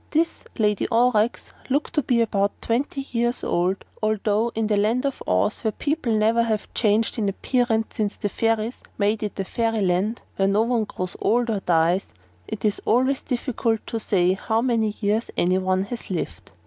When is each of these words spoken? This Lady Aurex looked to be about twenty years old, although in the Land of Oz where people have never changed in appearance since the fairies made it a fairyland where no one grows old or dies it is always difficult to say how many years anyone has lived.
This 0.09 0.45
Lady 0.57 0.87
Aurex 0.91 1.53
looked 1.69 1.93
to 1.93 2.01
be 2.01 2.21
about 2.21 2.59
twenty 2.59 3.05
years 3.11 3.43
old, 3.43 3.85
although 4.01 4.51
in 4.55 4.65
the 4.65 4.75
Land 4.75 5.05
of 5.05 5.21
Oz 5.27 5.59
where 5.59 5.71
people 5.71 6.13
have 6.21 6.35
never 6.37 6.57
changed 6.73 7.19
in 7.19 7.29
appearance 7.29 7.97
since 7.97 8.15
the 8.15 8.27
fairies 8.27 8.81
made 8.97 9.21
it 9.21 9.39
a 9.39 9.45
fairyland 9.45 10.23
where 10.37 10.47
no 10.47 10.63
one 10.63 10.85
grows 10.85 11.15
old 11.21 11.51
or 11.51 11.59
dies 11.59 12.15
it 12.47 12.65
is 12.65 12.81
always 12.83 13.21
difficult 13.21 13.85
to 13.85 13.99
say 13.99 14.33
how 14.33 14.59
many 14.59 14.95
years 15.01 15.29
anyone 15.37 15.83
has 15.83 16.09
lived. 16.09 16.49